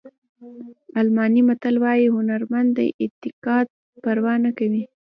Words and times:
الماني 1.01 1.41
متل 1.49 1.75
وایي 1.83 2.07
هنرمند 2.15 2.69
د 2.77 2.79
انتقاد 3.05 3.65
پروا 4.03 4.33
نه 4.45 4.51
کوي. 4.57 4.83